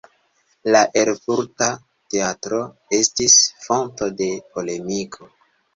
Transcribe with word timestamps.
La 0.75 0.79
Erfurta 1.01 1.67
Teatro 2.15 2.63
estis 3.01 3.39
fonto 3.69 4.13
de 4.25 4.33
polemiko. 4.57 5.35